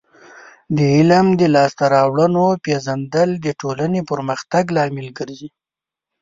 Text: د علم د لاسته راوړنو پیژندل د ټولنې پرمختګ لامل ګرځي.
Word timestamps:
د 0.77 0.79
علم 0.95 1.27
د 1.39 1.41
لاسته 1.55 1.85
راوړنو 1.95 2.45
پیژندل 2.65 3.29
د 3.45 3.47
ټولنې 3.61 4.01
پرمختګ 4.11 4.63
لامل 4.75 5.07
ګرځي. 5.19 5.49